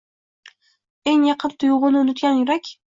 Eng 1.11 1.29
yaqin 1.31 1.55
tuyg’uni 1.59 1.99
unutgan 2.05 2.39
yurak 2.45 2.77